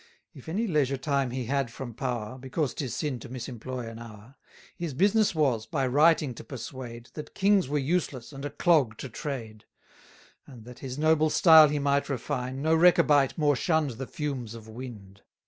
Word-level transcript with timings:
If 0.33 0.49
any 0.49 0.65
leisure 0.65 0.97
time 0.97 1.29
he 1.29 1.45
had 1.45 1.69
from 1.69 1.93
power 1.93 2.39
(Because 2.39 2.73
'tis 2.73 2.95
sin 2.95 3.19
to 3.19 3.29
misemploy 3.29 3.87
an 3.87 3.99
hour), 3.99 4.33
His 4.75 4.95
business 4.95 5.35
was, 5.35 5.67
by 5.67 5.85
writing 5.85 6.33
to 6.33 6.43
persuade, 6.43 7.09
That 7.13 7.35
kings 7.35 7.69
were 7.69 7.77
useless 7.77 8.33
and 8.33 8.43
a 8.43 8.49
clog 8.49 8.97
to 8.97 9.09
trade; 9.09 9.65
And, 10.47 10.65
that 10.65 10.79
his 10.79 10.97
noble 10.97 11.29
style 11.29 11.67
he 11.69 11.77
might 11.77 12.09
refine, 12.09 12.63
No 12.63 12.73
Rechabite 12.75 13.37
more 13.37 13.55
shunn'd 13.55 13.91
the 13.99 14.07
fumes 14.07 14.55
of 14.55 14.67
wind. 14.67 15.21